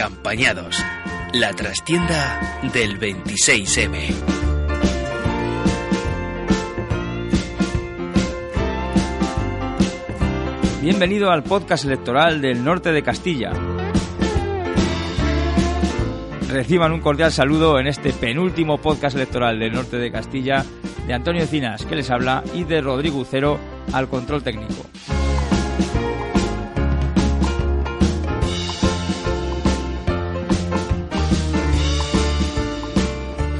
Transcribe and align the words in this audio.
Acampañados. 0.00 0.82
La 1.34 1.52
trastienda 1.52 2.58
del 2.72 2.98
26M. 2.98 4.14
Bienvenido 10.80 11.30
al 11.30 11.42
podcast 11.42 11.84
electoral 11.84 12.40
del 12.40 12.64
norte 12.64 12.92
de 12.92 13.02
Castilla. 13.02 13.52
Reciban 16.48 16.92
un 16.92 17.00
cordial 17.00 17.30
saludo 17.30 17.78
en 17.78 17.86
este 17.86 18.14
penúltimo 18.14 18.78
podcast 18.78 19.16
electoral 19.16 19.58
del 19.60 19.74
norte 19.74 19.98
de 19.98 20.10
Castilla 20.10 20.64
de 21.06 21.12
Antonio 21.12 21.46
Cinas, 21.46 21.84
que 21.84 21.96
les 21.96 22.10
habla, 22.10 22.42
y 22.54 22.64
de 22.64 22.80
Rodrigo 22.80 23.18
Ucero 23.18 23.58
al 23.92 24.08
control 24.08 24.42
técnico. 24.42 24.86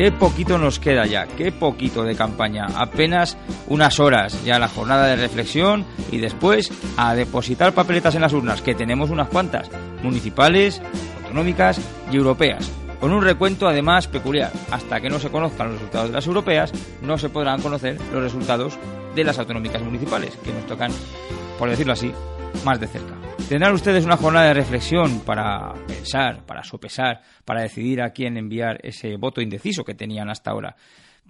Qué 0.01 0.11
poquito 0.13 0.57
nos 0.57 0.79
queda 0.79 1.05
ya, 1.05 1.27
qué 1.27 1.53
poquito 1.53 2.05
de 2.05 2.17
campaña, 2.17 2.65
apenas 2.75 3.37
unas 3.69 4.01
horas 4.01 4.43
ya 4.47 4.59
la 4.59 4.67
jornada 4.67 5.09
de 5.09 5.17
reflexión 5.17 5.85
y 6.11 6.17
después 6.17 6.73
a 6.97 7.15
depositar 7.15 7.75
papeletas 7.75 8.15
en 8.15 8.23
las 8.23 8.33
urnas, 8.33 8.63
que 8.63 8.75
tenemos 8.75 9.11
unas 9.11 9.29
cuantas, 9.29 9.71
municipales, 10.03 10.81
autonómicas 11.23 11.83
y 12.11 12.17
europeas, 12.17 12.73
con 12.99 13.13
un 13.13 13.23
recuento 13.23 13.69
además 13.69 14.09
peculiar. 14.09 14.53
Hasta 14.71 15.03
que 15.03 15.11
no 15.11 15.19
se 15.19 15.29
conozcan 15.29 15.67
los 15.67 15.77
resultados 15.77 16.09
de 16.09 16.15
las 16.15 16.27
europeas, 16.27 16.73
no 17.03 17.19
se 17.19 17.29
podrán 17.29 17.61
conocer 17.61 17.99
los 18.11 18.23
resultados 18.23 18.79
de 19.15 19.25
las 19.25 19.39
autonómicas 19.39 19.83
municipales, 19.83 20.35
que 20.43 20.51
nos 20.55 20.67
tocan, 20.67 20.93
por 21.59 21.69
decirlo 21.69 21.93
así, 21.93 22.11
más 22.65 22.81
de 22.81 22.87
cerca. 22.87 23.20
Tendrán 23.49 23.75
ustedes 23.75 24.05
una 24.05 24.17
jornada 24.17 24.47
de 24.47 24.55
reflexión 24.55 25.21
para 25.21 25.75
pensar, 25.87 26.47
para 26.47 26.63
sopesar, 26.63 27.21
para 27.45 27.63
decidir 27.63 28.01
a 28.01 28.11
quién 28.11 28.37
enviar 28.37 28.79
ese 28.83 29.17
voto 29.17 29.41
indeciso 29.41 29.85
que 29.85 29.95
tenían 29.95 30.31
hasta 30.31 30.53
ahora. 30.53 30.77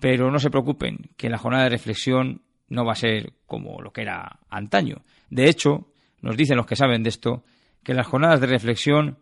Pero 0.00 0.30
no 0.30 0.38
se 0.38 0.50
preocupen, 0.50 1.10
que 1.16 1.30
la 1.30 1.38
jornada 1.38 1.64
de 1.64 1.70
reflexión 1.70 2.42
no 2.68 2.84
va 2.84 2.92
a 2.92 2.96
ser 2.96 3.32
como 3.46 3.80
lo 3.80 3.92
que 3.92 4.02
era 4.02 4.40
antaño. 4.48 5.02
De 5.30 5.48
hecho, 5.48 5.88
nos 6.20 6.36
dicen 6.36 6.56
los 6.56 6.66
que 6.66 6.76
saben 6.76 7.02
de 7.02 7.08
esto, 7.08 7.44
que 7.82 7.94
las 7.94 8.06
jornadas 8.06 8.40
de 8.40 8.46
reflexión, 8.46 9.18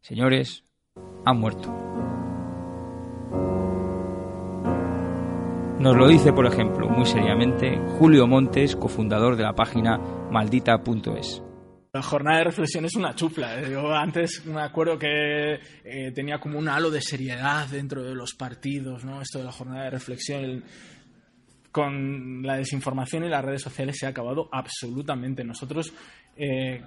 señores, 0.00 0.64
han 1.24 1.38
muerto. 1.38 1.70
Nos 5.78 5.96
lo 5.96 6.08
dice, 6.08 6.32
por 6.32 6.46
ejemplo, 6.46 6.88
muy 6.88 7.06
seriamente, 7.06 7.78
Julio 7.98 8.26
Montes, 8.26 8.76
cofundador 8.76 9.36
de 9.36 9.44
la 9.44 9.54
página 9.54 9.98
maldita.es. 10.30 11.42
La 11.92 12.02
jornada 12.02 12.38
de 12.38 12.44
reflexión 12.44 12.84
es 12.84 12.94
una 12.94 13.16
chufla. 13.16 13.60
¿eh? 13.60 13.72
Yo 13.72 13.92
antes 13.92 14.46
me 14.46 14.62
acuerdo 14.62 14.96
que 14.96 15.54
eh, 15.54 16.12
tenía 16.14 16.38
como 16.38 16.56
un 16.56 16.68
halo 16.68 16.88
de 16.88 17.00
seriedad 17.00 17.66
dentro 17.66 18.04
de 18.04 18.14
los 18.14 18.34
partidos, 18.34 19.04
¿no? 19.04 19.20
Esto 19.20 19.38
de 19.38 19.44
la 19.44 19.52
jornada 19.52 19.84
de 19.84 19.90
reflexión. 19.90 20.64
Con 21.72 22.42
la 22.42 22.56
desinformación 22.56 23.24
y 23.24 23.28
las 23.28 23.44
redes 23.44 23.62
sociales 23.62 23.96
se 23.98 24.06
ha 24.06 24.10
acabado 24.10 24.48
absolutamente. 24.52 25.44
Nosotros, 25.44 25.92
eh, 26.36 26.82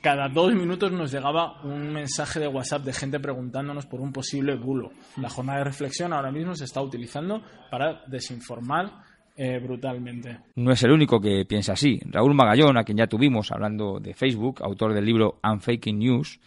cada 0.00 0.28
dos 0.28 0.52
minutos 0.54 0.90
nos 0.90 1.12
llegaba 1.12 1.60
un 1.62 1.92
mensaje 1.92 2.40
de 2.40 2.48
WhatsApp 2.48 2.82
de 2.82 2.92
gente 2.92 3.20
preguntándonos 3.20 3.86
por 3.86 4.00
un 4.00 4.12
posible 4.12 4.56
bulo. 4.56 4.90
La 5.16 5.28
jornada 5.28 5.58
de 5.58 5.64
reflexión 5.64 6.12
ahora 6.12 6.32
mismo 6.32 6.54
se 6.54 6.64
está 6.64 6.80
utilizando 6.80 7.42
para 7.70 8.04
desinformar 8.06 8.92
eh, 9.38 9.60
brutalmente. 9.60 10.38
No 10.56 10.72
es 10.72 10.82
el 10.82 10.90
único 10.90 11.20
que 11.20 11.44
piensa 11.48 11.74
así. 11.74 12.00
Raúl 12.10 12.34
Magallón, 12.34 12.76
a 12.76 12.82
quien 12.82 12.98
ya 12.98 13.06
tuvimos 13.06 13.52
hablando 13.52 14.00
de 14.00 14.12
Facebook, 14.12 14.60
autor 14.64 14.92
del 14.92 15.04
libro 15.04 15.38
Unfaking 15.44 15.96
News, 15.96 16.40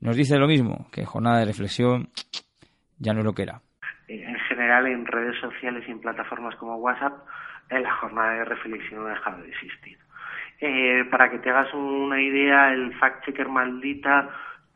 nos 0.00 0.16
dice 0.16 0.36
lo 0.36 0.48
mismo, 0.48 0.88
que 0.90 1.04
jornada 1.04 1.38
de 1.38 1.44
reflexión 1.44 2.08
ya 2.98 3.12
no 3.12 3.20
es 3.20 3.24
lo 3.24 3.34
que 3.34 3.44
era. 3.44 3.60
En 4.08 4.36
general, 4.48 4.86
en 4.88 5.06
redes 5.06 5.38
sociales 5.40 5.84
y 5.86 5.92
en 5.92 6.00
plataformas 6.00 6.56
como 6.56 6.74
WhatsApp, 6.78 7.12
eh, 7.70 7.80
la 7.80 7.94
jornada 7.94 8.32
de 8.32 8.44
reflexión 8.46 9.06
ha 9.06 9.10
dejado 9.10 9.42
de 9.42 9.50
existir. 9.50 9.98
Eh, 10.60 11.04
para 11.12 11.30
que 11.30 11.38
te 11.38 11.50
hagas 11.50 11.72
una 11.72 12.20
idea, 12.20 12.72
el 12.72 12.98
fact-checker 12.98 13.48
maldita 13.48 14.28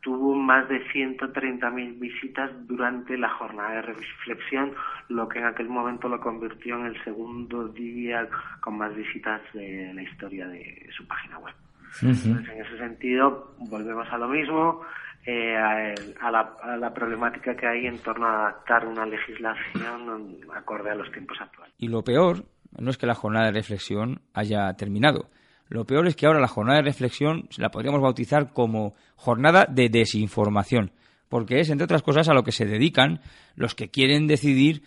tuvo 0.03 0.35
más 0.35 0.67
de 0.67 0.85
130.000 0.89 1.97
visitas 1.97 2.51
durante 2.67 3.17
la 3.17 3.29
jornada 3.29 3.75
de 3.75 3.81
reflexión, 3.83 4.73
lo 5.07 5.27
que 5.29 5.39
en 5.39 5.45
aquel 5.45 5.69
momento 5.69 6.09
lo 6.09 6.19
convirtió 6.19 6.75
en 6.75 6.87
el 6.87 7.03
segundo 7.03 7.69
día 7.69 8.27
con 8.59 8.77
más 8.77 8.93
visitas 8.95 9.41
de 9.53 9.91
la 9.93 10.03
historia 10.03 10.47
de 10.47 10.89
su 10.95 11.07
página 11.07 11.39
web. 11.39 11.55
Entonces, 12.01 12.49
en 12.49 12.61
ese 12.61 12.77
sentido, 12.77 13.55
volvemos 13.69 14.07
a 14.11 14.17
lo 14.17 14.27
mismo, 14.27 14.81
eh, 15.25 15.55
a, 15.55 16.31
la, 16.31 16.53
a, 16.61 16.75
la, 16.75 16.93
problemática 16.93 17.55
que 17.55 17.67
hay 17.67 17.85
en 17.85 17.99
torno 17.99 18.25
a 18.25 18.47
adaptar 18.47 18.85
una 18.85 19.05
legislación 19.05 20.37
acorde 20.53 20.89
a 20.89 20.95
los 20.95 21.09
tiempos 21.11 21.39
actuales. 21.39 21.73
Y 21.77 21.87
lo 21.87 22.03
peor 22.03 22.43
no 22.77 22.89
es 22.89 22.97
que 22.97 23.05
la 23.05 23.13
jornada 23.13 23.45
de 23.45 23.53
reflexión 23.53 24.21
haya 24.33 24.73
terminado, 24.73 25.29
lo 25.73 25.85
peor 25.85 26.05
es 26.05 26.15
que 26.15 26.27
ahora 26.27 26.39
la 26.39 26.47
jornada 26.47 26.77
de 26.77 26.83
reflexión 26.83 27.49
la 27.57 27.71
podríamos 27.71 27.99
bautizar 27.99 28.53
como 28.53 28.93
jornada 29.15 29.65
de 29.67 29.89
desinformación, 29.89 30.91
porque 31.29 31.61
es, 31.61 31.71
entre 31.71 31.85
otras 31.85 32.03
cosas, 32.03 32.29
a 32.29 32.35
lo 32.35 32.43
que 32.43 32.51
se 32.51 32.67
dedican 32.67 33.21
los 33.55 33.73
que 33.73 33.89
quieren 33.89 34.27
decidir 34.27 34.83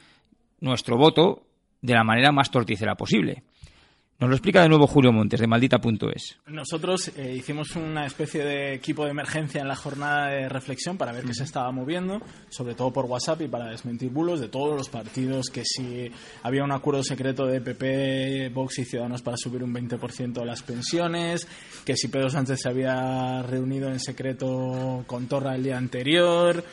nuestro 0.61 0.97
voto 0.97 1.45
de 1.83 1.95
la 1.95 2.05
manera 2.05 2.31
más 2.31 2.53
torticera 2.53 2.95
posible. 2.95 3.43
Nos 4.19 4.31
lo 4.31 4.37
explica 4.37 4.63
de 4.63 4.71
nuevo 4.71 4.87
Julio 4.87 5.13
Montes, 5.13 5.39
de 5.39 5.47
maldita.es. 5.47 6.39
Nosotros 6.47 7.13
eh, 7.19 7.35
hicimos 7.37 7.77
una 7.77 8.07
especie 8.07 8.43
de 8.43 8.73
equipo 8.73 9.05
de 9.05 9.11
emergencia 9.11 9.61
en 9.61 9.69
la 9.69 9.77
jornada 9.77 10.29
de 10.29 10.49
reflexión 10.49 10.97
para 10.97 11.13
ver 11.13 11.25
qué 11.25 11.35
se 11.35 11.45
estaba 11.45 11.71
moviendo, 11.71 12.23
sobre 12.49 12.75
todo 12.75 12.91
por 12.91 13.05
WhatsApp 13.05 13.43
y 13.43 13.49
para 13.49 13.69
desmentir 13.69 14.11
bulos 14.11 14.41
de 14.41 14.49
todos 14.49 14.75
los 14.75 14.89
partidos, 14.89 15.51
que 15.51 15.65
si 15.67 16.11
había 16.43 16.65
un 16.65 16.73
acuerdo 16.73 17.03
secreto 17.03 17.45
de 17.45 17.61
PP, 17.61 18.49
Vox 18.55 18.79
y 18.79 18.87
Ciudadanos 18.87 19.21
para 19.21 19.37
subir 19.37 19.63
un 19.63 19.75
20% 19.75 20.43
las 20.47 20.63
pensiones, 20.63 21.47
que 21.85 21.95
si 21.95 22.09
Pedro 22.09 22.31
Sánchez 22.31 22.63
se 22.63 22.71
había 22.71 23.43
reunido 23.43 23.91
en 23.91 24.01
secreto 24.01 25.05
con 25.07 25.27
Torra 25.27 25.55
el 25.55 25.63
día 25.63 25.77
anterior, 25.77 26.65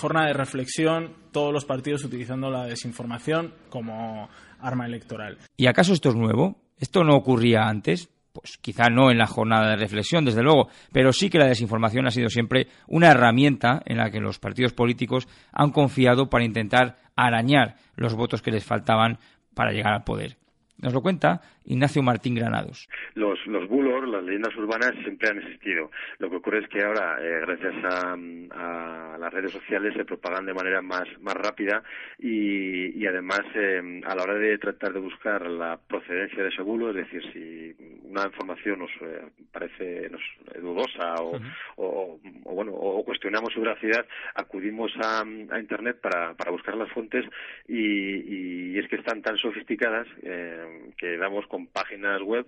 jornada 0.00 0.28
de 0.28 0.32
reflexión, 0.32 1.12
todos 1.30 1.52
los 1.52 1.64
partidos 1.64 2.04
utilizando 2.04 2.50
la 2.50 2.64
desinformación 2.64 3.54
como 3.68 4.28
arma 4.58 4.86
electoral. 4.86 5.38
¿Y 5.56 5.66
acaso 5.66 5.92
esto 5.92 6.08
es 6.08 6.16
nuevo? 6.16 6.56
¿Esto 6.78 7.04
no 7.04 7.14
ocurría 7.14 7.68
antes? 7.68 8.08
Pues 8.32 8.56
quizá 8.58 8.88
no 8.88 9.10
en 9.10 9.18
la 9.18 9.26
jornada 9.26 9.70
de 9.70 9.76
reflexión, 9.76 10.24
desde 10.24 10.42
luego, 10.42 10.68
pero 10.92 11.12
sí 11.12 11.28
que 11.28 11.38
la 11.38 11.46
desinformación 11.46 12.06
ha 12.06 12.10
sido 12.10 12.30
siempre 12.30 12.68
una 12.86 13.10
herramienta 13.10 13.82
en 13.84 13.98
la 13.98 14.10
que 14.10 14.20
los 14.20 14.38
partidos 14.38 14.72
políticos 14.72 15.28
han 15.52 15.70
confiado 15.70 16.30
para 16.30 16.44
intentar 16.44 16.96
arañar 17.16 17.76
los 17.96 18.14
votos 18.14 18.40
que 18.40 18.52
les 18.52 18.64
faltaban 18.64 19.18
para 19.54 19.72
llegar 19.72 19.92
al 19.92 20.04
poder. 20.04 20.39
Nos 20.82 20.94
lo 20.94 21.02
cuenta 21.02 21.40
Ignacio 21.64 22.02
Martín 22.02 22.34
Granados. 22.34 22.88
Los, 23.14 23.38
los 23.46 23.68
bulos, 23.68 24.08
las 24.08 24.24
leyendas 24.24 24.54
urbanas 24.56 24.94
siempre 25.02 25.28
han 25.28 25.38
existido. 25.38 25.90
Lo 26.18 26.30
que 26.30 26.36
ocurre 26.36 26.60
es 26.60 26.68
que 26.68 26.82
ahora, 26.82 27.18
eh, 27.20 27.40
gracias 27.46 27.74
a, 27.84 28.12
a, 28.14 29.18
las 29.18 29.32
redes 29.32 29.52
sociales, 29.52 29.94
se 29.94 30.04
propagan 30.04 30.46
de 30.46 30.54
manera 30.54 30.80
más, 30.80 31.06
más 31.20 31.34
rápida 31.34 31.82
y, 32.18 32.98
y 32.98 33.06
además 33.06 33.42
eh, 33.54 34.00
a 34.06 34.14
la 34.14 34.22
hora 34.22 34.34
de 34.34 34.58
tratar 34.58 34.92
de 34.92 35.00
buscar 35.00 35.46
la 35.46 35.78
procedencia 35.78 36.42
de 36.42 36.48
ese 36.48 36.62
bulo, 36.62 36.90
es 36.90 36.96
decir, 36.96 37.22
si 37.32 38.00
una 38.04 38.24
información 38.24 38.80
nos 38.80 38.90
eh, 39.02 39.22
parece 39.52 40.10
nos, 40.10 40.22
dudosa 40.60 41.14
o, 41.16 41.36
uh 41.36 41.38
-huh. 41.38 41.52
o, 41.76 42.20
o, 42.50 42.54
bueno 42.54 42.72
o 42.72 43.04
cuestionamos 43.04 43.52
su 43.52 43.60
veracidad, 43.60 44.06
acudimos 44.34 44.92
a, 45.02 45.20
a 45.20 45.60
Internet 45.60 45.98
para, 46.00 46.34
para 46.34 46.50
buscar 46.50 46.76
las 46.76 46.90
fuentes 46.90 47.24
y, 47.68 48.74
y 48.74 48.78
es 48.78 48.88
que 48.88 48.96
están 48.96 49.22
tan 49.22 49.36
sofisticadas 49.36 50.06
eh, 50.22 50.90
que 50.96 51.16
damos 51.16 51.46
con 51.46 51.66
páginas 51.66 52.20
web 52.22 52.46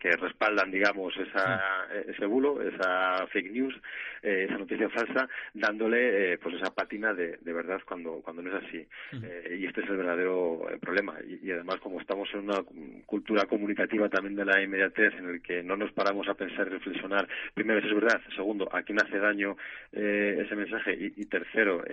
que 0.00 0.10
respaldan, 0.16 0.70
digamos, 0.70 1.14
esa, 1.16 1.86
ese 2.08 2.24
bulo, 2.24 2.62
esa 2.62 3.26
fake 3.28 3.52
news, 3.52 3.74
eh, 4.22 4.46
esa 4.48 4.58
noticia 4.58 4.88
falsa, 4.88 5.28
dándole 5.52 6.32
eh, 6.32 6.38
pues 6.38 6.54
esa 6.56 6.74
pátina 6.74 7.12
de, 7.12 7.36
de, 7.40 7.52
verdad 7.52 7.80
cuando, 7.86 8.20
cuando 8.22 8.42
no 8.42 8.56
es 8.56 8.64
así. 8.64 8.86
Eh, 9.22 9.58
y 9.60 9.66
este 9.66 9.82
es 9.82 9.90
el 9.90 9.98
verdadero 9.98 10.66
problema. 10.80 11.16
Y, 11.26 11.46
y, 11.46 11.52
además, 11.52 11.76
como 11.80 12.00
estamos 12.00 12.28
en 12.32 12.40
una 12.40 12.62
cultura 13.04 13.44
comunicativa 13.44 14.08
también 14.08 14.36
de 14.36 14.46
la 14.46 14.62
inmediatez, 14.62 15.14
en 15.14 15.28
el 15.28 15.42
que 15.42 15.62
no 15.62 15.76
nos 15.76 15.92
paramos 15.92 16.26
a 16.28 16.34
pensar 16.34 16.66
y 16.66 16.70
reflexionar, 16.70 17.28
primero, 17.52 17.80
si 17.82 17.88
es 17.88 17.94
verdad, 17.94 18.20
segundo, 18.34 18.68
a 18.74 18.82
quién 18.82 19.00
hace 19.02 19.18
daño 19.18 19.56
ese 19.92 20.56
mensaje, 20.56 20.94
y, 20.94 21.12
y 21.20 21.26
tercero, 21.26 21.84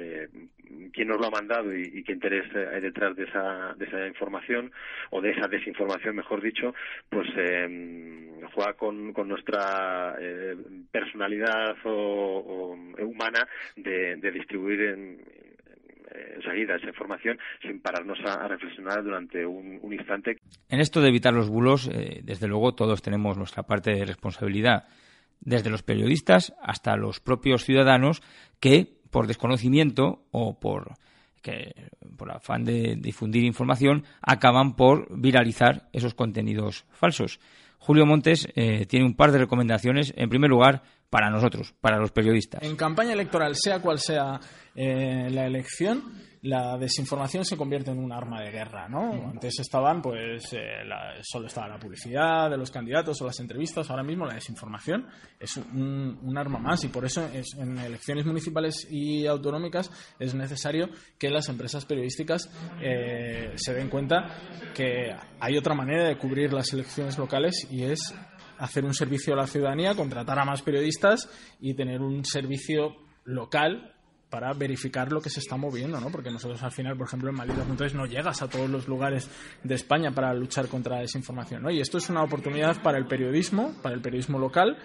quién 0.93 1.07
nos 1.07 1.19
lo 1.19 1.27
ha 1.27 1.31
mandado 1.31 1.75
y, 1.75 1.91
y 1.93 2.03
qué 2.03 2.13
interés 2.13 2.45
hay 2.55 2.81
detrás 2.81 3.15
de 3.15 3.25
esa, 3.25 3.73
de 3.75 3.85
esa 3.85 4.07
información, 4.07 4.71
o 5.09 5.21
de 5.21 5.31
esa 5.31 5.47
desinformación, 5.47 6.15
mejor 6.15 6.41
dicho, 6.41 6.73
pues 7.09 7.27
juega 8.53 8.73
con, 8.73 9.13
nuestra 9.27 10.15
personalidad 10.91 11.75
o 11.85 12.17
o, 12.37 12.77
humana 13.03 13.47
de, 13.75 14.31
distribuir 14.31 14.81
en, 14.81 15.21
enseguida 16.35 16.75
esa 16.75 16.87
información 16.87 17.37
sin 17.61 17.81
pararnos 17.81 18.19
a, 18.25 18.47
reflexionar 18.47 19.03
durante 19.03 19.45
un, 19.45 19.79
instante. 19.91 20.37
En 20.69 20.79
esto 20.79 21.01
de 21.01 21.09
evitar 21.09 21.33
los 21.33 21.49
bulos, 21.49 21.89
eh, 21.91 22.21
desde 22.23 22.47
luego 22.47 22.73
todos 22.73 23.01
tenemos 23.01 23.37
nuestra 23.37 23.63
parte 23.63 23.91
de 23.91 24.05
responsabilidad, 24.05 24.85
desde 25.39 25.69
los 25.69 25.83
periodistas 25.83 26.53
hasta 26.61 26.95
los 26.95 27.19
propios 27.19 27.63
ciudadanos 27.63 28.21
que 28.59 28.87
por 29.11 29.27
desconocimiento 29.27 30.23
o 30.31 30.59
por 30.59 30.93
que 31.41 31.73
por 32.17 32.31
afán 32.31 32.65
de 32.65 32.95
difundir 32.97 33.43
información 33.43 34.03
acaban 34.21 34.75
por 34.75 35.07
viralizar 35.17 35.87
esos 35.93 36.13
contenidos 36.13 36.85
falsos. 36.91 37.39
Julio 37.77 38.05
Montes 38.05 38.47
eh, 38.55 38.85
tiene 38.85 39.05
un 39.05 39.15
par 39.15 39.31
de 39.31 39.39
recomendaciones. 39.39 40.13
En 40.17 40.29
primer 40.29 40.49
lugar, 40.49 40.83
para 41.09 41.29
nosotros, 41.29 41.73
para 41.79 41.97
los 41.97 42.11
periodistas. 42.11 42.63
En 42.63 42.75
campaña 42.75 43.13
electoral, 43.13 43.55
sea 43.55 43.79
cual 43.79 43.99
sea 43.99 44.39
eh, 44.75 45.29
la 45.31 45.45
elección, 45.45 46.03
la 46.43 46.77
desinformación 46.77 47.43
se 47.45 47.57
convierte 47.57 47.91
en 47.91 47.99
un 47.99 48.11
arma 48.11 48.41
de 48.41 48.51
guerra, 48.51 48.87
¿no? 48.87 49.29
Antes 49.29 49.59
estaban, 49.59 50.01
pues, 50.01 50.53
eh, 50.53 50.83
solo 51.21 51.47
estaba 51.47 51.67
la 51.67 51.79
publicidad 51.79 52.49
de 52.49 52.57
los 52.57 52.71
candidatos 52.71 53.21
o 53.21 53.25
las 53.25 53.39
entrevistas. 53.39 53.89
Ahora 53.89 54.03
mismo 54.03 54.25
la 54.25 54.35
desinformación 54.35 55.07
es 55.39 55.57
un, 55.57 56.37
arma 56.37 56.59
más 56.59 56.83
y 56.83 56.89
por 56.89 57.03
eso 57.03 57.27
en 57.57 57.79
elecciones 57.79 58.23
municipales 58.23 58.87
y 58.91 59.25
autonómicas 59.25 59.91
es 60.19 60.35
necesario 60.35 60.87
que 61.17 61.31
las 61.31 61.49
empresas 61.49 61.83
periodísticas 61.85 62.47
eh, 62.79 63.53
se 63.55 63.73
den 63.73 63.89
cuenta 63.89 64.37
que 64.75 65.15
hay 65.39 65.57
otra 65.57 65.73
manera 65.73 66.07
de 66.07 66.17
cubrir 66.17 66.53
las 66.53 66.71
elecciones 66.73 67.17
locales 67.17 67.67
y 67.71 67.85
es 67.85 68.13
hacer 68.59 68.85
un 68.85 68.93
servicio 68.93 69.33
a 69.33 69.37
la 69.37 69.47
ciudadanía, 69.47 69.95
contratar 69.95 70.37
a 70.37 70.45
más 70.45 70.61
periodistas 70.61 71.27
y 71.59 71.73
tener 71.73 72.01
un 72.01 72.23
servicio 72.23 72.95
local 73.23 73.96
para 74.29 74.53
verificar 74.53 75.11
lo 75.11 75.21
que 75.21 75.29
se 75.29 75.39
está 75.39 75.57
moviendo, 75.57 75.99
¿no? 75.99 76.09
Porque 76.09 76.31
nosotros 76.31 76.61
al 76.63 76.71
final, 76.71 76.97
por 76.97 77.07
ejemplo, 77.07 77.29
en 77.29 77.39
entonces 77.39 77.93
no 77.93 78.05
llegas 78.05 78.41
a 78.41 78.49
todos 78.49 78.69
los 78.69 78.87
lugares 78.87 79.29
de 79.63 79.75
España 79.75 80.11
para 80.11 80.33
luchar 80.33 80.67
contra 80.67 80.95
la 80.95 81.01
desinformación, 81.01 81.63
¿no? 81.63 81.71
Y 81.71 81.79
esto 81.79 81.97
es 81.97 82.09
una 82.09 82.23
oportunidad 82.23 82.81
para 82.81 82.97
el 82.97 83.05
periodismo, 83.05 83.73
para 83.81 83.95
el 83.95 84.01
periodismo 84.01 84.37
local, 84.39 84.77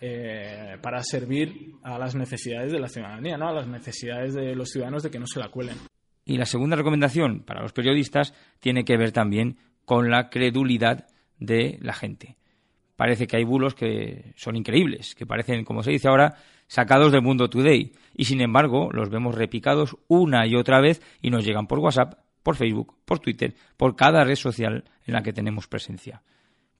eh, 0.00 0.76
para 0.80 1.02
servir 1.02 1.74
a 1.82 1.98
las 1.98 2.14
necesidades 2.14 2.72
de 2.72 2.78
la 2.78 2.88
ciudadanía, 2.88 3.36
¿no? 3.36 3.48
A 3.48 3.52
las 3.52 3.66
necesidades 3.66 4.34
de 4.34 4.54
los 4.54 4.70
ciudadanos 4.70 5.02
de 5.02 5.10
que 5.10 5.18
no 5.18 5.26
se 5.26 5.40
la 5.40 5.48
cuelen. 5.48 5.76
Y 6.24 6.38
la 6.38 6.46
segunda 6.46 6.76
recomendación 6.76 7.40
para 7.40 7.62
los 7.62 7.72
periodistas 7.72 8.32
tiene 8.60 8.84
que 8.84 8.96
ver 8.96 9.12
también 9.12 9.58
con 9.84 10.10
la 10.10 10.30
credulidad 10.30 11.06
de 11.38 11.78
la 11.82 11.92
gente 11.92 12.36
parece 12.96 13.26
que 13.26 13.36
hay 13.36 13.44
bulos 13.44 13.74
que 13.74 14.32
son 14.36 14.56
increíbles, 14.56 15.14
que 15.14 15.26
parecen, 15.26 15.64
como 15.64 15.82
se 15.82 15.90
dice 15.90 16.08
ahora, 16.08 16.36
sacados 16.74 17.12
del 17.12 17.22
mundo 17.22 17.48
today. 17.48 17.92
Y 18.16 18.24
sin 18.24 18.40
embargo, 18.40 18.90
los 18.92 19.08
vemos 19.08 19.36
repicados 19.36 19.96
una 20.08 20.44
y 20.44 20.56
otra 20.56 20.80
vez 20.80 21.00
y 21.22 21.30
nos 21.30 21.44
llegan 21.44 21.68
por 21.68 21.78
WhatsApp, 21.78 22.14
por 22.42 22.56
Facebook, 22.56 22.96
por 23.04 23.20
Twitter, 23.20 23.54
por 23.76 23.94
cada 23.94 24.24
red 24.24 24.34
social 24.34 24.82
en 25.06 25.14
la 25.14 25.22
que 25.22 25.32
tenemos 25.32 25.68
presencia. 25.68 26.22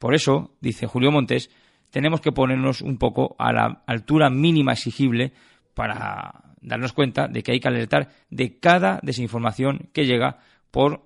Por 0.00 0.16
eso, 0.16 0.56
dice 0.60 0.88
Julio 0.88 1.12
Montes, 1.12 1.48
tenemos 1.90 2.20
que 2.20 2.32
ponernos 2.32 2.82
un 2.82 2.98
poco 2.98 3.36
a 3.38 3.52
la 3.52 3.84
altura 3.86 4.30
mínima 4.30 4.72
exigible 4.72 5.32
para 5.74 6.42
darnos 6.60 6.92
cuenta 6.92 7.28
de 7.28 7.44
que 7.44 7.52
hay 7.52 7.60
que 7.60 7.68
alertar 7.68 8.08
de 8.30 8.58
cada 8.58 8.98
desinformación 9.00 9.90
que 9.92 10.06
llega 10.06 10.38
por 10.72 11.02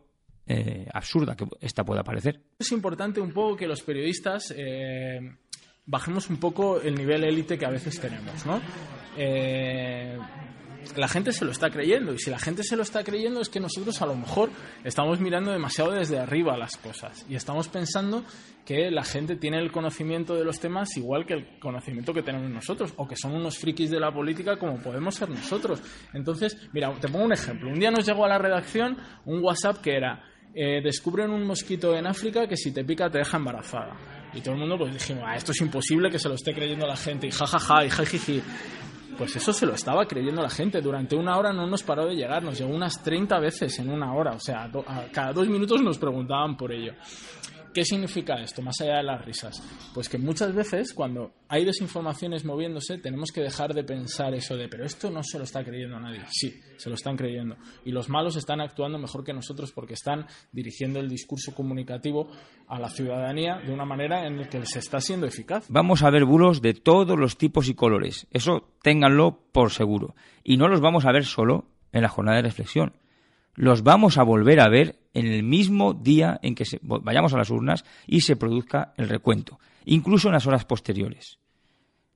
eh, 0.46 0.86
absurda 0.94 1.36
que 1.36 1.44
esta 1.60 1.84
pueda 1.84 2.02
parecer. 2.02 2.40
Es 2.58 2.72
importante 2.72 3.20
un 3.20 3.32
poco 3.32 3.54
que 3.54 3.66
los 3.66 3.82
periodistas 3.82 4.54
eh, 4.56 5.20
bajemos 5.88 6.28
un 6.28 6.36
poco 6.36 6.80
el 6.80 6.94
nivel 6.94 7.24
élite 7.24 7.58
que 7.58 7.66
a 7.66 7.70
veces 7.70 7.98
tenemos, 7.98 8.44
¿no? 8.46 8.60
Eh, 9.16 10.18
la 10.96 11.08
gente 11.08 11.32
se 11.32 11.44
lo 11.44 11.50
está 11.50 11.70
creyendo 11.70 12.14
y 12.14 12.18
si 12.18 12.30
la 12.30 12.38
gente 12.38 12.62
se 12.62 12.76
lo 12.76 12.82
está 12.82 13.02
creyendo 13.02 13.40
es 13.40 13.48
que 13.48 13.58
nosotros 13.58 14.00
a 14.00 14.06
lo 14.06 14.14
mejor 14.14 14.50
estamos 14.84 15.18
mirando 15.20 15.50
demasiado 15.50 15.92
desde 15.92 16.18
arriba 16.18 16.56
las 16.56 16.76
cosas 16.76 17.26
y 17.28 17.34
estamos 17.34 17.68
pensando 17.68 18.24
que 18.64 18.90
la 18.90 19.02
gente 19.02 19.36
tiene 19.36 19.58
el 19.58 19.72
conocimiento 19.72 20.34
de 20.34 20.44
los 20.44 20.60
temas 20.60 20.96
igual 20.96 21.26
que 21.26 21.34
el 21.34 21.58
conocimiento 21.58 22.12
que 22.12 22.22
tenemos 22.22 22.50
nosotros 22.50 22.92
o 22.96 23.08
que 23.08 23.16
son 23.16 23.34
unos 23.34 23.58
frikis 23.58 23.90
de 23.90 24.00
la 24.00 24.12
política 24.12 24.58
como 24.58 24.76
podemos 24.78 25.14
ser 25.14 25.30
nosotros. 25.30 25.82
Entonces, 26.12 26.56
mira, 26.72 26.92
te 27.00 27.08
pongo 27.08 27.24
un 27.24 27.32
ejemplo. 27.32 27.70
Un 27.70 27.80
día 27.80 27.90
nos 27.90 28.06
llegó 28.06 28.24
a 28.24 28.28
la 28.28 28.38
redacción 28.38 28.96
un 29.24 29.42
WhatsApp 29.42 29.78
que 29.78 29.96
era 29.96 30.22
eh, 30.54 30.80
descubren 30.82 31.30
un 31.30 31.46
mosquito 31.46 31.94
en 31.94 32.06
África 32.06 32.46
que 32.46 32.56
si 32.56 32.72
te 32.72 32.84
pica 32.84 33.10
te 33.10 33.18
deja 33.18 33.36
embarazada. 33.36 34.17
Y 34.34 34.40
todo 34.40 34.54
el 34.54 34.60
mundo 34.60 34.78
pues 34.78 34.92
dijimos, 34.92 35.24
ah, 35.26 35.36
esto 35.36 35.52
es 35.52 35.60
imposible 35.60 36.10
que 36.10 36.18
se 36.18 36.28
lo 36.28 36.34
esté 36.34 36.54
creyendo 36.54 36.86
la 36.86 36.96
gente, 36.96 37.26
y 37.26 37.30
jajaja, 37.30 37.84
y 37.84 37.90
jajiji. 37.90 38.42
Pues 39.16 39.34
eso 39.34 39.52
se 39.52 39.66
lo 39.66 39.74
estaba 39.74 40.06
creyendo 40.06 40.42
la 40.42 40.50
gente. 40.50 40.80
Durante 40.80 41.16
una 41.16 41.36
hora 41.36 41.52
no 41.52 41.66
nos 41.66 41.82
paró 41.82 42.06
de 42.06 42.14
llegar, 42.14 42.42
nos 42.42 42.56
llegó 42.56 42.72
unas 42.72 43.02
30 43.02 43.40
veces 43.40 43.76
en 43.80 43.90
una 43.90 44.14
hora. 44.14 44.32
O 44.32 44.38
sea, 44.38 44.70
cada 45.12 45.32
dos 45.32 45.48
minutos 45.48 45.82
nos 45.82 45.98
preguntaban 45.98 46.56
por 46.56 46.70
ello. 46.70 46.92
¿Qué 47.78 47.84
significa 47.84 48.34
esto, 48.40 48.60
más 48.60 48.80
allá 48.80 48.96
de 48.96 49.04
las 49.04 49.24
risas? 49.24 49.62
Pues 49.94 50.08
que 50.08 50.18
muchas 50.18 50.52
veces 50.52 50.92
cuando 50.92 51.30
hay 51.48 51.64
desinformaciones 51.64 52.44
moviéndose 52.44 52.98
tenemos 52.98 53.30
que 53.30 53.40
dejar 53.40 53.72
de 53.72 53.84
pensar 53.84 54.34
eso 54.34 54.56
de, 54.56 54.66
pero 54.66 54.84
esto 54.84 55.12
no 55.12 55.22
se 55.22 55.38
lo 55.38 55.44
está 55.44 55.62
creyendo 55.62 55.96
a 55.96 56.00
nadie. 56.00 56.22
Sí, 56.28 56.58
se 56.76 56.88
lo 56.88 56.96
están 56.96 57.16
creyendo. 57.16 57.56
Y 57.84 57.92
los 57.92 58.08
malos 58.08 58.34
están 58.34 58.60
actuando 58.60 58.98
mejor 58.98 59.22
que 59.22 59.32
nosotros 59.32 59.70
porque 59.70 59.94
están 59.94 60.26
dirigiendo 60.50 60.98
el 60.98 61.08
discurso 61.08 61.54
comunicativo 61.54 62.28
a 62.66 62.80
la 62.80 62.88
ciudadanía 62.88 63.60
de 63.64 63.72
una 63.72 63.84
manera 63.84 64.26
en 64.26 64.38
la 64.38 64.48
que 64.48 64.66
se 64.66 64.80
está 64.80 65.00
siendo 65.00 65.28
eficaz. 65.28 65.66
Vamos 65.68 66.02
a 66.02 66.10
ver 66.10 66.24
bulos 66.24 66.60
de 66.60 66.74
todos 66.74 67.16
los 67.16 67.38
tipos 67.38 67.68
y 67.68 67.74
colores. 67.74 68.26
Eso 68.32 68.74
ténganlo 68.82 69.38
por 69.52 69.70
seguro. 69.70 70.16
Y 70.42 70.56
no 70.56 70.66
los 70.66 70.80
vamos 70.80 71.04
a 71.04 71.12
ver 71.12 71.24
solo 71.24 71.66
en 71.92 72.02
la 72.02 72.08
jornada 72.08 72.38
de 72.38 72.42
reflexión 72.42 72.94
los 73.58 73.82
vamos 73.82 74.18
a 74.18 74.22
volver 74.22 74.60
a 74.60 74.68
ver 74.68 74.97
en 75.18 75.26
el 75.26 75.42
mismo 75.42 75.94
día 75.94 76.38
en 76.42 76.54
que 76.54 76.64
vayamos 76.82 77.34
a 77.34 77.38
las 77.38 77.50
urnas 77.50 77.84
y 78.06 78.20
se 78.20 78.36
produzca 78.36 78.92
el 78.96 79.08
recuento, 79.08 79.58
incluso 79.84 80.28
en 80.28 80.34
las 80.34 80.46
horas 80.46 80.64
posteriores. 80.64 81.38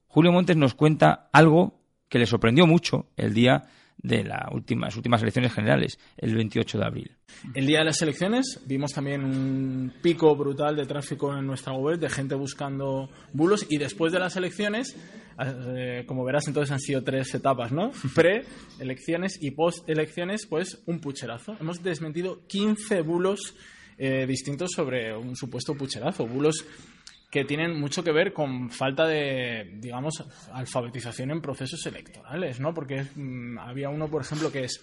Julio 0.06 0.30
Montes 0.30 0.56
nos 0.56 0.74
cuenta 0.74 1.28
algo 1.32 1.80
que 2.08 2.18
le 2.18 2.26
sorprendió 2.26 2.66
mucho 2.66 3.06
el 3.16 3.34
día 3.34 3.64
de 4.02 4.24
las 4.24 4.52
últimas 4.52 5.22
elecciones 5.22 5.52
generales, 5.52 5.98
el 6.16 6.34
28 6.34 6.78
de 6.78 6.84
abril. 6.84 7.10
El 7.54 7.66
día 7.66 7.78
de 7.78 7.84
las 7.86 8.02
elecciones 8.02 8.60
vimos 8.66 8.92
también 8.92 9.24
un 9.24 9.92
pico 10.02 10.34
brutal 10.36 10.76
de 10.76 10.86
tráfico 10.86 11.36
en 11.36 11.46
nuestra 11.46 11.72
web, 11.72 11.98
de 11.98 12.10
gente 12.10 12.34
buscando 12.34 13.08
bulos, 13.32 13.66
y 13.68 13.78
después 13.78 14.12
de 14.12 14.18
las 14.18 14.36
elecciones, 14.36 14.96
eh, 15.38 16.04
como 16.06 16.24
verás, 16.24 16.48
entonces 16.48 16.72
han 16.72 16.80
sido 16.80 17.02
tres 17.02 17.34
etapas, 17.34 17.72
¿no? 17.72 17.92
Pre-elecciones 18.14 19.38
y 19.40 19.52
post-elecciones, 19.52 20.46
pues 20.46 20.82
un 20.86 21.00
pucherazo. 21.00 21.56
Hemos 21.60 21.82
desmentido 21.82 22.46
15 22.48 23.02
bulos 23.02 23.54
eh, 23.98 24.26
distintos 24.26 24.70
sobre 24.74 25.16
un 25.16 25.36
supuesto 25.36 25.74
pucherazo, 25.74 26.26
bulos 26.26 26.64
que 27.32 27.46
tienen 27.46 27.80
mucho 27.80 28.04
que 28.04 28.12
ver 28.12 28.34
con 28.34 28.68
falta 28.68 29.06
de, 29.06 29.70
digamos, 29.78 30.22
alfabetización 30.52 31.30
en 31.30 31.40
procesos 31.40 31.84
electorales, 31.86 32.60
¿no? 32.60 32.74
Porque 32.74 33.06
mm, 33.14 33.58
había 33.58 33.88
uno, 33.88 34.06
por 34.08 34.20
ejemplo, 34.20 34.52
que 34.52 34.64
es 34.64 34.78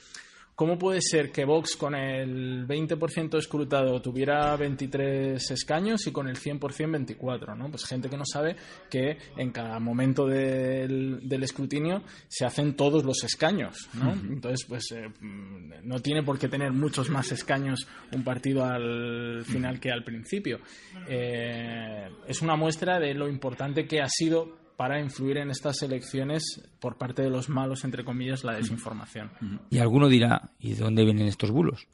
¿Cómo 0.59 0.77
puede 0.77 0.99
ser 1.01 1.31
que 1.31 1.45
Vox 1.45 1.77
con 1.77 1.95
el 1.95 2.67
20% 2.67 3.37
escrutado 3.37 4.01
tuviera 4.01 4.57
23 4.57 5.51
escaños 5.51 6.05
y 6.05 6.11
con 6.11 6.27
el 6.27 6.35
100% 6.35 6.91
24? 6.91 7.55
¿no? 7.55 7.69
Pues 7.69 7.85
gente 7.85 8.09
que 8.09 8.17
no 8.17 8.25
sabe 8.25 8.57
que 8.89 9.17
en 9.37 9.51
cada 9.51 9.79
momento 9.79 10.27
del, 10.27 11.21
escrutinio 11.41 12.03
se 12.27 12.43
hacen 12.43 12.73
todos 12.75 13.05
los 13.05 13.23
escaños. 13.23 13.87
¿no? 13.93 14.11
Entonces, 14.11 14.65
pues 14.67 14.91
eh, 14.91 15.09
no 15.21 16.01
tiene 16.01 16.23
por 16.23 16.37
qué 16.37 16.49
tener 16.49 16.73
muchos 16.73 17.09
más 17.09 17.31
escaños 17.31 17.87
un 18.11 18.25
partido 18.25 18.65
al 18.65 19.45
final 19.45 19.79
que 19.79 19.93
al 19.93 20.03
principio. 20.03 20.59
Eh, 21.07 22.09
es 22.27 22.41
una 22.41 22.57
muestra 22.57 22.99
de 22.99 23.13
lo 23.13 23.29
importante 23.29 23.87
que 23.87 24.01
ha 24.01 24.09
sido 24.09 24.57
para 24.79 24.97
influir 24.97 25.39
en 25.39 25.49
estas 25.49 25.83
elecciones 25.83 26.41
por 26.79 26.97
parte 26.97 27.21
de 27.21 27.29
los 27.29 27.49
malos, 27.49 27.83
entre 27.83 28.05
comillas, 28.05 28.45
la 28.45 28.53
desinformación. 28.53 29.29
Y 29.69 29.79
alguno 29.79 30.07
dirá, 30.07 30.51
¿y 30.57 30.73
de 30.73 30.81
dónde 30.81 31.03
vienen 31.03 31.27
estos 31.27 31.51
bulos? 31.51 31.89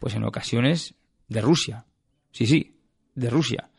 Pues 0.00 0.14
en 0.16 0.22
ocasiones 0.22 0.94
de 1.30 1.40
Rusia. 1.40 1.86
Sí, 2.32 2.44
sí, 2.44 2.78
de 3.14 3.30
Rusia. 3.30 3.70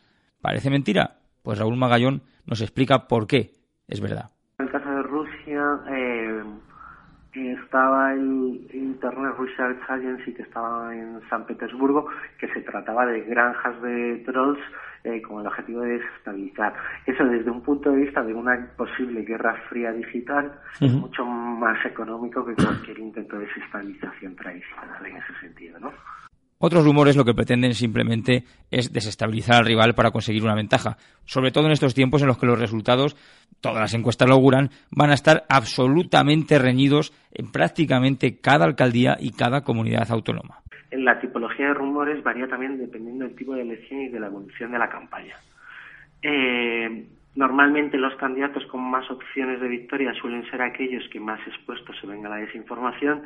¿Parece 0.42 0.72
mentira? 0.72 1.20
Pues 1.44 1.60
Raúl 1.60 1.78
Magallón 1.78 2.24
nos 2.48 2.62
explica 2.62 3.06
por 3.08 3.28
qué 3.28 3.52
es 3.88 4.02
verdad. 4.02 4.32
En 4.58 4.66
el 4.66 4.72
caso 4.72 4.90
de 4.90 5.04
Rusia, 5.04 5.64
eh, 5.92 6.44
estaba 7.36 8.12
el 8.14 8.68
Internet 8.74 9.36
Research 9.38 9.88
Agency 9.88 10.34
que 10.34 10.42
estaba 10.42 10.96
en 10.96 11.22
San 11.30 11.46
Petersburgo, 11.46 12.08
que 12.40 12.48
se 12.48 12.62
trataba 12.62 13.06
de 13.06 13.22
granjas 13.22 13.80
de 13.84 14.24
trolls 14.26 14.60
eh, 15.04 15.22
con 15.22 15.42
el 15.42 15.48
objetivo 15.48 15.82
de 15.82 16.00
desestabilizar. 16.00 16.74
Eso 17.06 17.24
desde 17.26 17.52
un 17.52 17.62
punto 17.62 17.92
de 17.92 18.06
vista 18.06 18.24
de 18.24 18.34
una 18.34 18.72
posible 18.76 19.22
guerra 19.24 19.56
fría 19.70 19.92
digital 19.92 20.60
es 20.80 20.92
mucho 20.92 21.26
más 21.26 21.84
económico 21.86 22.46
que 22.46 22.56
cualquier 22.56 23.00
intento 23.00 23.38
de 23.38 23.46
desestabilización 23.46 24.36
tradicional 24.36 25.06
en 25.06 25.18
ese 25.18 25.40
sentido, 25.42 25.80
¿no? 25.80 25.92
Otros 26.60 26.84
rumores 26.84 27.16
lo 27.16 27.24
que 27.24 27.36
pretenden 27.36 27.76
simplemente 27.76 28.44
es 28.72 28.92
desestabilizar 28.92 29.58
al 29.58 29.66
rival 29.66 29.94
para 29.94 30.10
conseguir 30.10 30.44
una 30.44 30.56
ventaja, 30.56 30.98
sobre 31.26 31.52
todo 31.52 31.68
en 31.68 31.72
estos 31.72 31.94
tiempos 31.94 32.22
en 32.22 32.28
los 32.28 32.40
que 32.40 32.48
los 32.48 32.58
resultados, 32.58 33.16
todas 33.62 33.80
las 33.80 33.94
encuestas 33.94 34.28
lo 34.28 34.36
auguran, 34.36 34.72
van 34.90 35.12
a 35.12 35.14
estar 35.14 35.46
absolutamente 35.50 36.58
reñidos 36.58 37.14
en 37.32 37.52
prácticamente 37.52 38.40
cada 38.40 38.66
alcaldía 38.66 39.18
y 39.20 39.34
cada 39.34 39.62
comunidad 39.62 40.10
autónoma. 40.10 40.64
La 40.92 41.20
tipología 41.20 41.68
de 41.68 41.74
rumores 41.74 42.24
varía 42.24 42.48
también 42.48 42.78
dependiendo 42.78 43.26
del 43.26 43.36
tipo 43.36 43.54
de 43.54 43.62
elección 43.62 44.02
y 44.02 44.10
de 44.10 44.20
la 44.20 44.28
evolución 44.28 44.72
de 44.72 44.80
la 44.80 44.90
campaña. 44.90 45.36
Eh, 46.22 47.06
normalmente 47.36 47.98
los 47.98 48.16
candidatos 48.16 48.66
con 48.68 48.82
más 48.82 49.10
opciones 49.12 49.60
de 49.60 49.68
victoria 49.68 50.14
suelen 50.14 50.50
ser 50.50 50.62
aquellos 50.62 51.04
que 51.12 51.20
más 51.20 51.40
expuestos 51.48 51.96
se 52.00 52.08
ven 52.08 52.26
a 52.26 52.30
la 52.30 52.38
desinformación 52.38 53.24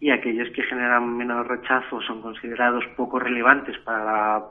y 0.00 0.10
aquellos 0.10 0.48
que 0.54 0.62
generan 0.62 1.16
menos 1.16 1.46
rechazo 1.46 2.00
son 2.00 2.22
considerados 2.22 2.84
poco 2.96 3.18
relevantes 3.18 3.76
para 3.84 4.04
la 4.04 4.44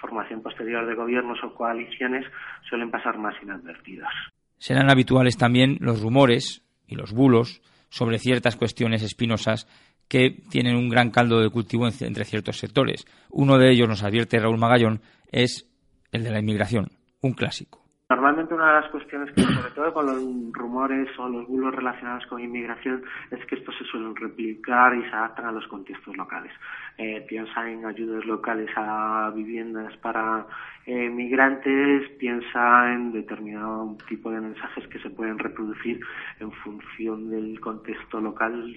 formación 0.00 0.42
posterior 0.42 0.86
de 0.86 0.94
gobiernos 0.94 1.38
o 1.44 1.54
coaliciones 1.54 2.24
suelen 2.68 2.90
pasar 2.90 3.18
más 3.18 3.34
inadvertidos. 3.42 4.08
Serán 4.56 4.90
habituales 4.90 5.36
también 5.36 5.76
los 5.80 6.02
rumores 6.02 6.64
y 6.88 6.96
los 6.96 7.12
bulos 7.12 7.60
sobre 7.90 8.18
ciertas 8.18 8.56
cuestiones 8.56 9.02
espinosas 9.02 9.68
que 10.14 10.30
tienen 10.48 10.76
un 10.76 10.88
gran 10.88 11.10
caldo 11.10 11.40
de 11.40 11.50
cultivo 11.50 11.88
entre 11.88 12.24
ciertos 12.24 12.58
sectores. 12.58 13.04
Uno 13.30 13.58
de 13.58 13.72
ellos, 13.72 13.88
nos 13.88 14.04
advierte 14.04 14.38
Raúl 14.38 14.58
Magallón, 14.58 15.02
es 15.32 15.66
el 16.12 16.22
de 16.22 16.30
la 16.30 16.38
inmigración, 16.38 16.92
un 17.20 17.32
clásico. 17.32 17.83
Normalmente 18.14 18.54
una 18.54 18.68
de 18.68 18.80
las 18.80 18.90
cuestiones 18.92 19.32
que, 19.32 19.42
sobre 19.42 19.70
todo 19.74 19.92
con 19.92 20.06
los 20.06 20.52
rumores 20.52 21.08
o 21.18 21.28
los 21.28 21.48
bulos 21.48 21.74
relacionados 21.74 22.24
con 22.26 22.40
inmigración, 22.40 23.02
es 23.32 23.44
que 23.46 23.56
estos 23.56 23.76
se 23.76 23.82
suelen 23.86 24.14
replicar 24.14 24.94
y 24.94 25.02
se 25.02 25.08
adaptan 25.08 25.46
a 25.46 25.50
los 25.50 25.66
contextos 25.66 26.16
locales. 26.16 26.52
Eh, 26.96 27.26
piensa 27.28 27.68
en 27.68 27.84
ayudas 27.84 28.24
locales 28.24 28.70
a 28.76 29.32
viviendas 29.34 29.96
para 29.96 30.46
eh, 30.86 31.10
migrantes, 31.10 32.08
piensa 32.10 32.92
en 32.92 33.10
determinado 33.10 33.96
tipo 34.08 34.30
de 34.30 34.40
mensajes 34.40 34.86
que 34.86 35.00
se 35.00 35.10
pueden 35.10 35.36
reproducir 35.40 35.98
en 36.38 36.52
función 36.52 37.30
del 37.30 37.58
contexto 37.58 38.20
local, 38.20 38.76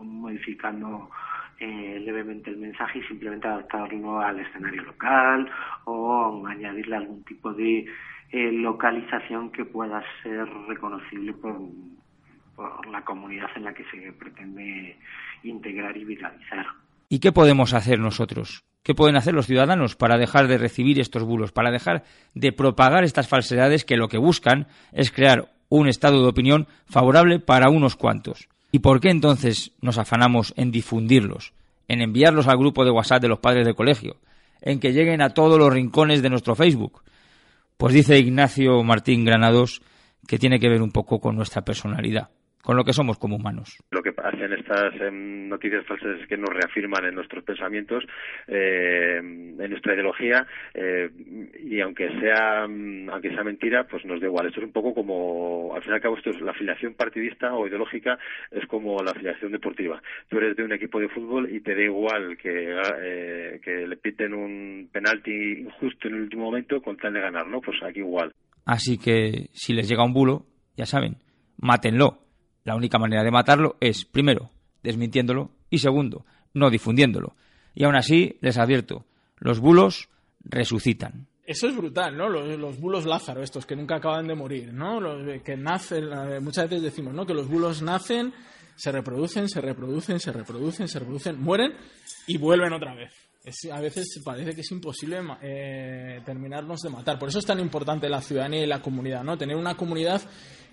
modificando 0.00 1.10
eh, 1.58 2.00
levemente 2.04 2.50
el 2.50 2.58
mensaje 2.58 2.98
y 2.98 3.02
simplemente 3.04 3.48
adaptarlo 3.48 4.20
al 4.20 4.40
escenario 4.40 4.82
local 4.82 5.50
o 5.84 6.46
añadirle 6.46 6.96
algún 6.96 7.24
tipo 7.24 7.52
de 7.52 7.86
eh, 8.32 8.52
localización 8.52 9.50
que 9.50 9.64
pueda 9.64 10.02
ser 10.22 10.46
reconocible 10.68 11.32
por, 11.32 11.58
por 12.54 12.86
la 12.88 13.02
comunidad 13.04 13.48
en 13.56 13.64
la 13.64 13.72
que 13.72 13.84
se 13.84 14.12
pretende 14.12 14.98
integrar 15.44 15.96
y 15.96 16.04
viralizar. 16.04 16.66
¿Y 17.08 17.20
qué 17.20 17.32
podemos 17.32 17.72
hacer 17.72 18.00
nosotros? 18.00 18.64
¿Qué 18.82 18.94
pueden 18.94 19.16
hacer 19.16 19.34
los 19.34 19.46
ciudadanos 19.46 19.96
para 19.96 20.18
dejar 20.18 20.48
de 20.48 20.58
recibir 20.58 21.00
estos 21.00 21.24
bulos, 21.24 21.52
para 21.52 21.70
dejar 21.70 22.04
de 22.34 22.52
propagar 22.52 23.04
estas 23.04 23.28
falsedades 23.28 23.84
que 23.84 23.96
lo 23.96 24.08
que 24.08 24.18
buscan 24.18 24.66
es 24.92 25.10
crear 25.10 25.48
un 25.68 25.88
estado 25.88 26.22
de 26.22 26.28
opinión 26.28 26.66
favorable 26.86 27.38
para 27.40 27.70
unos 27.70 27.96
cuantos? 27.96 28.48
¿Y 28.76 28.80
por 28.80 29.00
qué 29.00 29.08
entonces 29.08 29.72
nos 29.80 29.96
afanamos 29.96 30.52
en 30.54 30.70
difundirlos, 30.70 31.54
en 31.88 32.02
enviarlos 32.02 32.46
al 32.46 32.58
grupo 32.58 32.84
de 32.84 32.90
WhatsApp 32.90 33.22
de 33.22 33.28
los 33.28 33.38
padres 33.38 33.64
de 33.64 33.72
colegio, 33.72 34.18
en 34.60 34.80
que 34.80 34.92
lleguen 34.92 35.22
a 35.22 35.30
todos 35.30 35.58
los 35.58 35.72
rincones 35.72 36.20
de 36.20 36.28
nuestro 36.28 36.54
Facebook, 36.54 37.02
pues 37.78 37.94
dice 37.94 38.18
Ignacio 38.18 38.82
Martín 38.82 39.24
Granados 39.24 39.80
que 40.28 40.38
tiene 40.38 40.60
que 40.60 40.68
ver 40.68 40.82
un 40.82 40.90
poco 40.90 41.20
con 41.20 41.36
nuestra 41.36 41.64
personalidad 41.64 42.28
con 42.62 42.76
lo 42.76 42.84
que 42.84 42.92
somos 42.92 43.16
como 43.18 43.36
humanos. 43.36 43.78
Lo 43.92 44.02
que 44.02 44.12
hacen 44.16 44.52
estas 44.52 44.92
em, 45.00 45.48
noticias 45.48 45.86
falsas 45.86 46.20
es 46.20 46.26
que 46.26 46.36
nos 46.36 46.50
reafirman 46.50 47.04
en 47.04 47.14
nuestros 47.14 47.44
pensamientos, 47.44 48.04
eh, 48.48 49.18
en 49.18 49.70
nuestra 49.70 49.94
ideología, 49.94 50.44
eh, 50.74 51.08
y 51.62 51.80
aunque 51.80 52.08
sea 52.20 52.64
aunque 52.64 53.30
sea 53.30 53.44
mentira, 53.44 53.84
pues 53.84 54.04
nos 54.04 54.20
da 54.20 54.26
igual. 54.26 54.48
Esto 54.48 54.60
es 54.60 54.66
un 54.66 54.72
poco 54.72 54.94
como, 54.94 55.74
al 55.76 55.82
fin 55.82 55.92
y 55.92 55.94
al 55.94 56.00
cabo, 56.00 56.16
esto 56.16 56.30
es 56.30 56.40
la 56.40 56.50
afiliación 56.50 56.94
partidista 56.94 57.54
o 57.54 57.68
ideológica 57.68 58.18
es 58.50 58.66
como 58.66 59.02
la 59.02 59.12
afiliación 59.12 59.52
deportiva. 59.52 60.02
Tú 60.28 60.38
eres 60.38 60.56
de 60.56 60.64
un 60.64 60.72
equipo 60.72 60.98
de 60.98 61.08
fútbol 61.08 61.48
y 61.54 61.60
te 61.60 61.74
da 61.74 61.82
igual 61.82 62.36
que, 62.36 62.76
eh, 63.00 63.60
que 63.62 63.86
le 63.86 63.96
piten 63.96 64.34
un 64.34 64.88
penalti 64.92 65.60
injusto 65.60 66.08
en 66.08 66.14
el 66.14 66.22
último 66.22 66.46
momento 66.46 66.82
con 66.82 66.96
tal 66.96 67.12
de 67.12 67.20
ganar, 67.20 67.46
¿no? 67.46 67.60
Pues 67.60 67.80
aquí 67.82 68.00
igual. 68.00 68.32
Así 68.64 68.98
que 68.98 69.48
si 69.52 69.72
les 69.72 69.88
llega 69.88 70.04
un 70.04 70.12
bulo, 70.12 70.46
ya 70.76 70.86
saben, 70.86 71.18
mátenlo 71.58 72.25
la 72.66 72.74
única 72.74 72.98
manera 72.98 73.22
de 73.22 73.30
matarlo 73.30 73.76
es, 73.80 74.04
primero, 74.04 74.50
desmintiéndolo 74.82 75.52
y 75.70 75.78
segundo, 75.78 76.26
no 76.52 76.68
difundiéndolo. 76.68 77.36
Y 77.76 77.84
aún 77.84 77.94
así, 77.94 78.38
les 78.40 78.58
advierto, 78.58 79.06
los 79.38 79.60
bulos 79.60 80.08
resucitan. 80.44 81.28
Eso 81.44 81.68
es 81.68 81.76
brutal, 81.76 82.16
¿no? 82.16 82.28
Los, 82.28 82.80
bulos 82.80 83.06
Lázaro, 83.06 83.44
estos 83.44 83.66
que 83.66 83.76
nunca 83.76 83.96
acaban 83.96 84.26
de 84.26 84.34
morir, 84.34 84.72
¿no? 84.72 85.00
Los 85.00 85.40
que 85.42 85.56
nacen, 85.56 86.06
muchas 86.42 86.68
veces 86.68 86.82
decimos, 86.82 87.14
¿no? 87.14 87.24
Que 87.24 87.34
los 87.34 87.46
bulos 87.46 87.82
nacen, 87.82 88.34
se 88.74 88.90
reproducen, 88.90 89.48
se 89.48 89.60
reproducen, 89.60 90.18
se 90.18 90.32
reproducen, 90.32 90.88
se 90.88 90.98
reproducen, 90.98 91.40
mueren 91.40 91.72
y 92.26 92.36
vuelven 92.36 92.72
otra 92.72 92.96
vez. 92.96 93.12
a 93.72 93.80
veces 93.80 94.20
parece 94.24 94.56
que 94.56 94.62
es 94.62 94.70
imposible 94.72 95.20
eh, 95.40 96.20
terminarnos 96.26 96.80
de 96.80 96.90
matar. 96.90 97.16
Por 97.16 97.28
eso 97.28 97.38
es 97.38 97.46
tan 97.46 97.60
importante 97.60 98.08
la 98.08 98.20
ciudadanía 98.20 98.64
y 98.64 98.66
la 98.66 98.82
comunidad, 98.82 99.22
¿no? 99.22 99.38
Tener 99.38 99.54
una 99.54 99.76
comunidad 99.76 100.20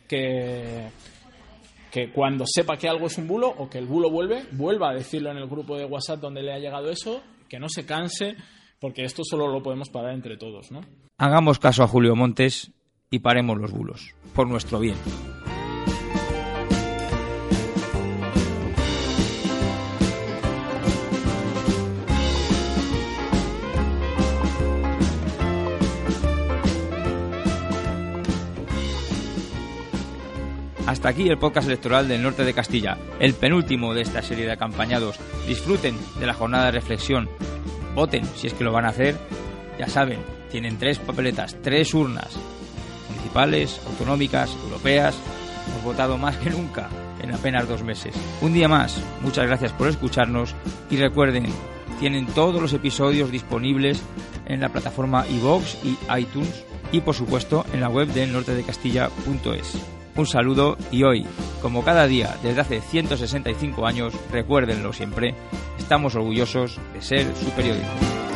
que 0.07 0.89
que 1.93 2.11
cuando 2.11 2.45
sepa 2.47 2.75
que 2.75 2.89
algo 2.89 3.05
es 3.05 3.19
un 3.19 3.27
bulo 3.27 3.49
o 3.49 3.69
que 3.69 3.77
el 3.77 3.85
bulo 3.85 4.09
vuelve, 4.09 4.45
vuelva 4.53 4.89
a 4.89 4.93
decirlo 4.95 5.29
en 5.29 5.37
el 5.37 5.47
grupo 5.47 5.77
de 5.77 5.85
WhatsApp 5.85 6.19
donde 6.19 6.41
le 6.41 6.51
ha 6.51 6.57
llegado 6.57 6.89
eso, 6.89 7.21
que 7.47 7.59
no 7.59 7.69
se 7.69 7.85
canse, 7.85 8.35
porque 8.79 9.03
esto 9.03 9.21
solo 9.23 9.47
lo 9.47 9.61
podemos 9.61 9.89
parar 9.89 10.15
entre 10.15 10.35
todos, 10.35 10.71
¿no? 10.71 10.81
Hagamos 11.19 11.59
caso 11.59 11.83
a 11.83 11.87
Julio 11.87 12.15
Montes 12.15 12.71
y 13.11 13.19
paremos 13.19 13.59
los 13.59 13.71
bulos, 13.71 14.15
por 14.33 14.47
nuestro 14.47 14.79
bien. 14.79 14.95
Hasta 31.03 31.19
aquí 31.19 31.27
el 31.27 31.37
podcast 31.37 31.67
electoral 31.67 32.07
del 32.07 32.23
norte 32.23 32.45
de 32.45 32.53
Castilla, 32.53 32.97
el 33.19 33.33
penúltimo 33.33 33.93
de 33.93 34.03
esta 34.03 34.21
serie 34.21 34.45
de 34.45 34.53
acompañados. 34.53 35.19
Disfruten 35.45 35.97
de 36.17 36.25
la 36.25 36.33
jornada 36.33 36.67
de 36.67 36.71
reflexión. 36.71 37.27
Voten 37.93 38.23
si 38.37 38.47
es 38.47 38.53
que 38.53 38.63
lo 38.63 38.71
van 38.71 38.85
a 38.85 38.91
hacer. 38.91 39.17
Ya 39.77 39.89
saben, 39.89 40.19
tienen 40.49 40.77
tres 40.77 40.99
papeletas, 40.99 41.57
tres 41.61 41.93
urnas, 41.93 42.37
municipales, 43.09 43.81
autonómicas, 43.85 44.55
europeas. 44.63 45.17
Hemos 45.67 45.83
votado 45.83 46.17
más 46.17 46.37
que 46.37 46.51
nunca 46.51 46.87
en 47.21 47.33
apenas 47.33 47.67
dos 47.67 47.83
meses. 47.83 48.15
Un 48.39 48.53
día 48.53 48.69
más, 48.69 48.97
muchas 49.19 49.45
gracias 49.45 49.73
por 49.73 49.89
escucharnos 49.89 50.55
y 50.89 50.95
recuerden, 50.95 51.47
tienen 51.99 52.27
todos 52.27 52.61
los 52.61 52.71
episodios 52.71 53.29
disponibles 53.29 54.01
en 54.45 54.61
la 54.61 54.69
plataforma 54.69 55.27
iVoox 55.27 55.83
y 55.83 55.97
iTunes 56.17 56.63
y 56.93 57.01
por 57.01 57.13
supuesto 57.13 57.65
en 57.73 57.81
la 57.81 57.89
web 57.89 58.07
de 58.07 58.25
nortedecastilla.es. 58.25 60.02
Un 60.15 60.27
saludo 60.27 60.77
y 60.91 61.03
hoy, 61.03 61.25
como 61.61 61.83
cada 61.83 62.05
día 62.05 62.35
desde 62.43 62.61
hace 62.61 62.81
165 62.81 63.85
años, 63.87 64.13
recuérdenlo 64.31 64.93
siempre, 64.93 65.33
estamos 65.79 66.15
orgullosos 66.15 66.79
de 66.93 67.01
ser 67.01 67.35
su 67.35 67.49
periodismo. 67.51 68.32